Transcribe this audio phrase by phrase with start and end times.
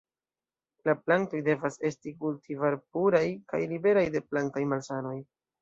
[0.87, 5.17] La plantoj devas esti kultivarpuraj kaj liberaj de plantaj malsanoj.